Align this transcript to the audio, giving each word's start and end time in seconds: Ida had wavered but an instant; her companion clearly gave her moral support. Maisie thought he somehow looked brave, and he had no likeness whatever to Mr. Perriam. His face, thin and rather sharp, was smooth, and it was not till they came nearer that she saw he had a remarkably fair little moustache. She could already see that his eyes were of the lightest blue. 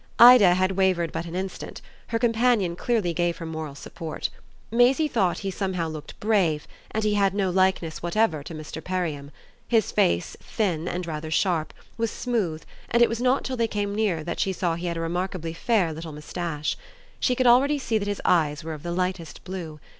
Ida 0.17 0.55
had 0.55 0.71
wavered 0.71 1.11
but 1.11 1.27
an 1.27 1.35
instant; 1.35 1.79
her 2.07 2.17
companion 2.17 2.75
clearly 2.75 3.13
gave 3.13 3.37
her 3.37 3.45
moral 3.45 3.75
support. 3.75 4.31
Maisie 4.71 5.07
thought 5.07 5.37
he 5.45 5.51
somehow 5.51 5.87
looked 5.87 6.19
brave, 6.19 6.67
and 6.89 7.03
he 7.03 7.13
had 7.13 7.35
no 7.35 7.51
likeness 7.51 8.01
whatever 8.01 8.41
to 8.41 8.55
Mr. 8.55 8.83
Perriam. 8.83 9.29
His 9.67 9.91
face, 9.91 10.35
thin 10.41 10.87
and 10.87 11.05
rather 11.05 11.29
sharp, 11.29 11.71
was 11.97 12.09
smooth, 12.09 12.63
and 12.89 13.03
it 13.03 13.09
was 13.09 13.21
not 13.21 13.43
till 13.43 13.57
they 13.57 13.67
came 13.67 13.93
nearer 13.93 14.23
that 14.23 14.39
she 14.39 14.53
saw 14.53 14.73
he 14.73 14.87
had 14.87 14.97
a 14.97 15.01
remarkably 15.01 15.53
fair 15.53 15.93
little 15.93 16.13
moustache. 16.13 16.75
She 17.19 17.35
could 17.35 17.45
already 17.45 17.77
see 17.77 17.99
that 17.99 18.07
his 18.07 18.23
eyes 18.25 18.63
were 18.63 18.73
of 18.73 18.81
the 18.81 18.91
lightest 18.91 19.43
blue. 19.43 19.79